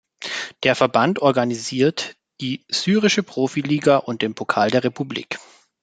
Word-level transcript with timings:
Der 0.63 0.73
Verband 0.73 1.19
organisiert 1.19 2.15
die 2.41 2.65
Syrische 2.69 3.21
Profiliga 3.21 3.97
und 3.97 4.23
den 4.23 4.33
Pokal 4.33 4.71
der 4.71 4.83
Republik. 4.83 5.37